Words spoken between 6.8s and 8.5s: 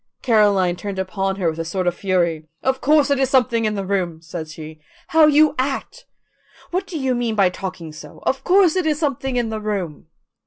do you mean by talking so? Of